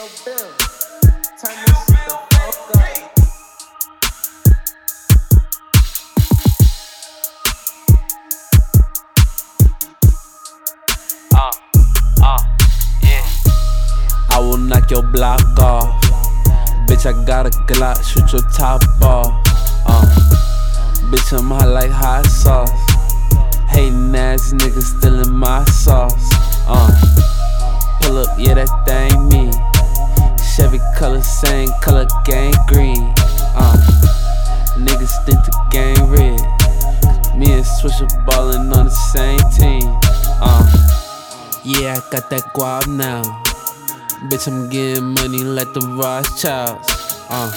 yo, 0.00 0.08
Bill, 0.24 0.36
turn 1.36 1.56
this 1.66 1.78
shit 1.84 2.02
the 2.08 2.16
fuck 2.30 2.56
up. 2.74 2.90
Uh, 11.34 11.52
uh. 12.22 12.40
I 14.30 14.38
will 14.38 14.56
knock 14.56 14.90
your 14.90 15.02
block 15.02 15.42
off. 15.58 16.02
Bitch, 16.88 17.04
I 17.04 17.12
got 17.26 17.46
a 17.46 17.50
Glock, 17.50 18.02
shoot 18.02 18.32
your 18.32 18.50
top 18.52 18.82
off. 19.02 19.28
Uh, 19.84 20.06
bitch, 21.10 21.38
I'm 21.38 21.50
hot 21.50 21.68
like 21.68 21.90
hot 21.90 22.24
sauce. 22.26 22.70
Hating 23.68 24.14
ass 24.14 24.52
niggas 24.54 24.98
stealing 24.98 25.34
my 25.34 25.64
sauce. 25.64 26.39
Same 31.40 31.70
color, 31.80 32.06
gang 32.24 32.54
green. 32.68 33.14
Uh, 33.56 33.76
niggas 34.76 35.16
think 35.24 35.40
the 35.44 35.54
game 35.70 36.10
red. 36.10 36.40
Me 37.36 37.52
and 37.52 37.64
Swisher 37.64 38.08
ballin' 38.26 38.72
on 38.72 38.86
the 38.86 38.90
same 38.90 39.40
team. 39.56 39.88
Uh, 40.42 40.64
yeah, 41.64 41.96
I 41.96 42.10
got 42.10 42.28
that 42.30 42.52
guap 42.54 42.86
now. 42.86 43.22
Bitch, 44.28 44.48
I'm 44.48 44.68
getting 44.68 45.14
money 45.14 45.42
like 45.42 45.72
the 45.72 45.80
Rothschilds. 45.80 46.88
Uh, 47.30 47.50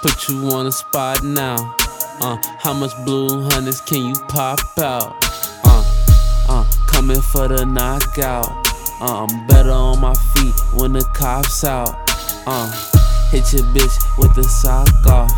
put 0.00 0.28
you 0.28 0.48
on 0.48 0.64
the 0.64 0.72
spot 0.72 1.22
now. 1.22 1.74
Uh, 2.20 2.38
how 2.58 2.72
much 2.72 2.92
blue 3.04 3.42
hundreds 3.50 3.82
can 3.82 4.06
you 4.06 4.14
pop 4.28 4.60
out? 4.78 5.14
Uh, 5.64 5.84
uh, 6.48 6.64
coming 6.86 7.20
for 7.20 7.48
the 7.48 7.66
knockout. 7.66 8.48
Uh, 9.00 9.26
I'm 9.26 9.46
better 9.46 9.72
on 9.72 10.00
my 10.00 10.14
feet 10.14 10.54
when 10.72 10.94
the 10.94 11.04
cops 11.12 11.64
out. 11.64 12.07
Uh, 12.46 12.70
hit 13.30 13.52
your 13.52 13.64
bitch 13.74 14.18
with 14.18 14.34
the 14.34 14.44
sock 14.44 14.88
off. 15.06 15.30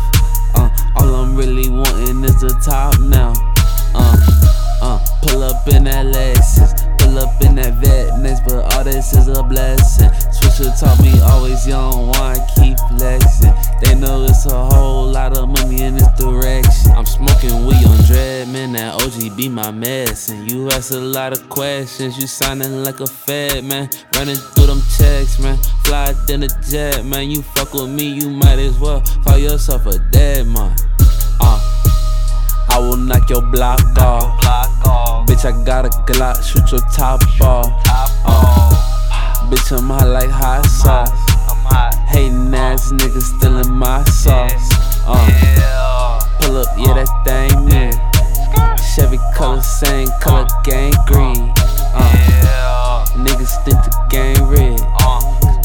Uh, 0.55 0.69
all 0.95 1.15
I'm 1.15 1.35
really 1.35 1.69
wanting 1.69 2.23
is 2.23 2.39
the 2.41 2.55
top 2.63 2.99
now. 2.99 3.33
Uh, 3.93 4.17
uh, 4.81 4.99
pull 5.23 5.43
up 5.43 5.67
in 5.67 5.83
that 5.85 6.05
Lexus, 6.05 6.71
pull 6.99 7.19
up 7.19 7.41
in 7.41 7.55
that 7.55 7.73
Vetness, 7.81 8.39
but 8.45 8.73
all 8.73 8.83
this 8.83 9.13
is 9.13 9.27
a 9.27 9.43
blessing. 9.43 10.09
Swisher 10.31 10.71
taught 10.79 10.99
me 11.01 11.19
always 11.21 11.67
young, 11.67 12.07
wanna 12.07 12.39
keep 12.55 12.77
flexing. 12.95 13.53
They 13.83 13.95
know 13.95 14.23
it's 14.23 14.45
a 14.45 14.65
whole 14.65 15.07
lot 15.07 15.37
of 15.37 15.49
money 15.49 15.83
in 15.83 15.95
this 15.95 16.07
direction. 16.19 16.91
I'm 16.91 17.05
smoking 17.05 17.65
weed 17.65 17.90
dread, 18.45 18.53
man. 18.53 18.73
That 18.73 19.01
OG 19.01 19.35
be 19.35 19.49
my 19.49 19.71
medicine. 19.71 20.47
You 20.47 20.69
ask 20.69 20.91
a 20.91 20.97
lot 20.97 21.33
of 21.33 21.49
questions, 21.49 22.17
you 22.17 22.27
sounding 22.27 22.83
like 22.83 22.99
a 22.99 23.07
fed, 23.07 23.63
man. 23.63 23.89
Running 24.15 24.35
through 24.35 24.67
them 24.67 24.81
checks, 24.97 25.39
man. 25.39 25.57
Fly 25.83 26.13
than 26.27 26.43
a 26.43 26.47
jet, 26.69 27.05
man. 27.05 27.29
You 27.29 27.41
fuck 27.41 27.73
with 27.73 27.89
me, 27.89 28.03
you 28.03 28.29
might 28.29 28.59
as 28.59 28.77
well 28.79 29.01
call 29.23 29.37
yourself 29.37 29.85
a 29.85 29.99
dead 30.11 30.47
man. 30.47 30.75
Uh, 31.39 31.59
I 32.69 32.79
will 32.79 32.97
knock 32.97 33.29
your 33.29 33.41
block 33.41 33.81
off. 33.97 34.41
Block 34.41 34.85
off, 34.85 35.27
Bitch, 35.27 35.45
I 35.45 35.65
got 35.65 35.85
a 35.85 35.89
Glock, 35.89 36.43
shoot 36.43 36.71
your 36.71 36.81
top 36.91 37.21
off. 37.41 37.83
top 37.83 38.09
Uh, 38.25 39.49
bitch, 39.49 39.77
I'm 39.77 39.87
hot 39.87 40.07
like 40.07 40.29
hot 40.29 40.65
sauce. 40.65 41.09
I'm 41.49 41.63
hot. 41.65 41.95
Hating 42.07 42.53
ass 42.53 42.91
niggas 42.91 43.37
stealing 43.37 43.71
my 43.71 44.03
sauce. 44.05 44.69
Uh, 45.05 45.40
same 49.85 50.07
color, 50.21 50.47
gang 50.63 50.93
green. 51.07 51.51
Uh, 51.93 52.13
Yeah. 52.43 53.05
niggas 53.25 53.53
think 53.65 53.79
the 53.87 53.93
game 54.09 54.41
red. 54.47 54.79
Uh, 55.01 55.19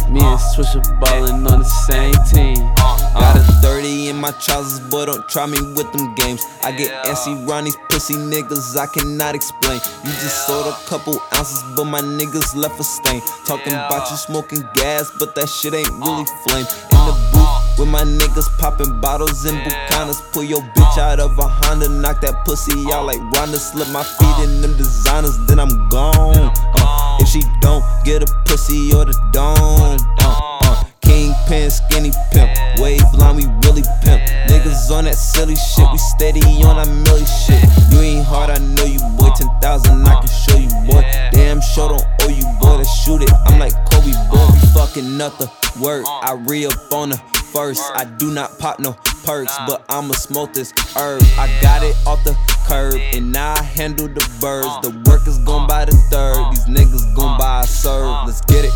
Me 0.08 0.20
and 0.20 0.38
Swisher 0.38 0.82
ballin' 1.00 1.46
on 1.52 1.58
the 1.58 1.70
same 1.88 2.14
team. 2.32 2.56
uh, 2.78 2.96
Got 3.20 3.36
a 3.36 3.42
30 3.60 4.08
in 4.08 4.16
my 4.16 4.30
trousers, 4.44 4.78
boy, 4.88 5.04
don't 5.06 5.28
try 5.28 5.46
me 5.46 5.58
with 5.76 5.90
them 5.92 6.14
games. 6.14 6.42
I 6.62 6.70
get 6.72 6.90
Yeah. 6.90 7.10
antsy 7.12 7.34
round 7.48 7.66
these 7.66 7.76
pussy 7.90 8.14
niggas, 8.14 8.76
I 8.78 8.86
cannot 8.86 9.34
explain. 9.34 9.80
You 10.04 10.12
just 10.12 10.46
sold 10.46 10.66
a 10.68 10.76
couple 10.88 11.20
ounces, 11.36 11.62
but 11.76 11.84
my 11.84 12.00
niggas 12.00 12.54
left 12.54 12.78
a 12.80 12.84
stain. 12.84 13.20
Talking 13.46 13.72
Yeah. 13.72 13.86
about 13.88 14.10
you 14.10 14.16
smoking 14.16 14.62
gas, 14.74 15.10
but 15.18 15.34
that 15.34 15.48
shit 15.48 15.74
ain't 15.74 15.90
really 15.92 16.22
Uh. 16.22 16.48
flame. 16.48 16.66
In 16.92 17.06
the. 17.06 17.35
With 17.78 17.88
my 17.88 18.02
niggas 18.02 18.48
popping 18.58 19.00
bottles 19.00 19.44
and. 19.44 19.58
Bucanas. 19.58 20.20
Pull 20.32 20.44
your 20.44 20.60
bitch 20.60 20.98
out 20.98 21.20
of 21.20 21.38
a 21.38 21.48
Honda, 21.48 21.88
knock 21.88 22.20
that 22.20 22.44
pussy 22.44 22.92
out 22.92 23.06
like 23.06 23.20
Ronda. 23.32 23.58
Slip 23.58 23.88
my 23.88 24.02
feet 24.02 24.38
in 24.44 24.60
them 24.60 24.76
designers, 24.76 25.38
then 25.46 25.58
I'm 25.58 25.88
gone. 25.88 26.52
Uh, 26.56 27.18
if 27.20 27.28
she 27.28 27.42
don't 27.60 27.84
get 28.04 28.22
a 28.22 28.26
pussy 28.44 28.92
or 28.94 29.04
the 29.04 29.16
dome. 29.32 29.98
Uh, 30.20 30.58
uh, 30.62 30.84
Kingpin, 31.00 31.70
skinny 31.70 32.10
pimp, 32.32 32.50
wave 32.78 33.00
line, 33.14 33.36
we 33.36 33.46
really 33.64 33.82
pimp. 34.02 34.22
Niggas 34.50 34.90
on 34.90 35.04
that 35.04 35.14
silly 35.14 35.56
shit, 35.56 35.86
we 35.90 35.98
steady 35.98 36.40
on 36.66 36.76
that 36.76 36.88
milli 36.88 37.26
shit. 37.26 37.62
You 37.92 38.00
ain't 38.00 38.26
hard, 38.26 38.50
I 38.50 38.58
know 38.58 38.84
you, 38.84 39.00
boy. 39.16 39.30
10,000, 39.34 40.06
I 40.06 40.20
can 40.20 40.28
show 40.28 40.58
you, 40.58 40.68
boy. 40.90 41.02
Damn, 41.32 41.60
sure 41.60 41.88
don't 41.90 42.04
owe 42.22 42.28
you, 42.28 42.44
boy. 42.60 42.76
Let's 42.76 42.92
shoot 43.02 43.22
it. 43.22 43.30
I'm 43.46 43.58
like 43.58 43.72
Kobe, 43.90 44.12
boy. 44.30 44.46
Fucking 44.74 45.16
the 45.16 45.50
work. 45.80 46.04
I 46.06 46.32
re 46.46 46.66
up 46.66 46.92
on 46.92 47.10
the 47.10 47.45
first. 47.56 47.82
I 47.94 48.04
do 48.04 48.30
not 48.32 48.58
pop 48.58 48.78
no 48.78 48.92
perks, 49.24 49.56
but 49.66 49.84
I'ma 49.88 50.14
smoke 50.14 50.52
this 50.52 50.72
herb. 50.94 51.22
I 51.38 51.48
got 51.62 51.82
it 51.82 51.96
off 52.06 52.22
the 52.24 52.36
curb, 52.68 53.00
and 53.14 53.32
now 53.32 53.54
I 53.54 53.62
handle 53.62 54.08
the 54.08 54.26
birds. 54.40 54.66
Uh. 54.68 54.80
The 54.82 55.10
workers 55.10 55.38
gon' 55.38 55.66
buy 55.66 55.86
the 55.86 55.96
third. 56.10 56.36
Uh. 56.36 56.50
These 56.50 56.66
niggas 56.66 57.14
gon' 57.16 57.34
uh. 57.34 57.38
buy 57.38 57.60
a 57.60 57.66
serve. 57.66 58.26
Let's 58.26 58.42
get 58.42 58.64
it. 58.66 58.72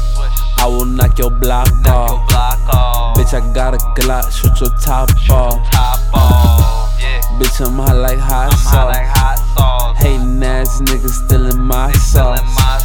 I 0.57 0.67
will 0.67 0.87
knock 0.87 1.19
your 1.19 1.31
block 1.31 1.69
off. 1.87 3.17
Bitch, 3.17 3.35
I 3.35 3.41
got 3.55 3.75
a 3.75 3.79
Glock, 4.01 4.31
shoot 4.33 4.59
your 4.61 4.71
top 4.81 5.11
off. 5.31 5.71
Top 5.71 6.01
off, 6.15 7.01
yeah. 7.01 7.21
Bitch, 7.39 7.61
I'm 7.65 7.77
hot 7.77 7.97
like 7.97 8.19
hot 8.19 8.53
sauce. 8.53 9.99
Hating 9.99 10.43
ass 10.43 10.81
niggas 10.81 11.25
stealing 11.27 11.61
my 11.61 11.93
sauce. 11.93 12.41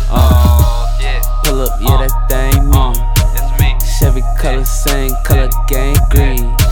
Uh, 0.09 1.41
pull 1.44 1.61
up, 1.61 1.79
yeah, 1.81 1.97
that 1.97 2.29
thing 2.29 2.73
Uh, 2.73 2.91
me. 3.59 3.73
me. 3.73 3.79
Chevy 4.00 4.23
color, 4.39 4.66
same 4.66 5.11
color, 5.67 6.64